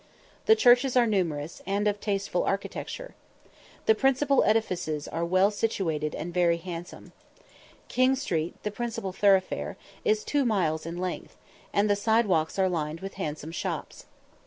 [0.47, 3.13] The churches are numerous, and of tasteful architecture.
[3.85, 7.11] The public edifices are well situated and very handsome.
[7.87, 11.37] King Street, the principal thoroughfare, is two miles in length,
[11.71, 14.07] and the side walks are lined with handsome shops.